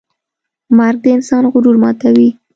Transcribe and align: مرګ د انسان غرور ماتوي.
مرګ 0.77 0.97
د 1.03 1.07
انسان 1.17 1.43
غرور 1.53 1.75
ماتوي. 1.83 2.29